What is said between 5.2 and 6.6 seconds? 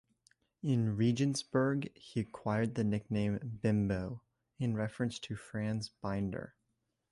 Franz Binder.